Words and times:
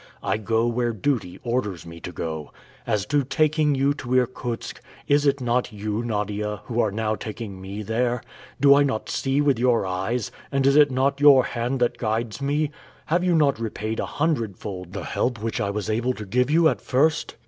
I 0.23 0.37
go 0.37 0.65
where 0.65 0.93
duty 0.93 1.39
orders 1.43 1.85
me 1.85 1.99
to 1.99 2.11
go. 2.11 2.51
As 2.87 3.05
to 3.05 3.23
taking 3.23 3.75
you 3.75 3.93
to 3.93 4.15
Irkutsk, 4.15 4.81
is 5.07 5.27
it 5.27 5.39
not 5.39 5.71
you, 5.71 6.01
Nadia, 6.01 6.61
who 6.65 6.79
are 6.79 6.89
now 6.91 7.13
taking 7.13 7.61
me 7.61 7.83
there? 7.83 8.23
Do 8.59 8.73
I 8.73 8.81
not 8.81 9.11
see 9.11 9.41
with 9.41 9.59
your 9.59 9.85
eyes; 9.85 10.31
and 10.51 10.65
is 10.65 10.75
it 10.75 10.89
not 10.89 11.21
your 11.21 11.43
hand 11.43 11.79
that 11.81 11.99
guides 11.99 12.41
me? 12.41 12.71
Have 13.05 13.23
you 13.23 13.35
not 13.35 13.59
repaid 13.59 13.99
a 13.99 14.07
hundred 14.07 14.57
fold 14.57 14.93
the 14.93 15.03
help 15.05 15.37
which 15.39 15.61
I 15.61 15.69
was 15.69 15.87
able 15.87 16.13
to 16.13 16.25
give 16.25 16.49
you 16.49 16.67
at 16.67 16.81
first? 16.81 17.35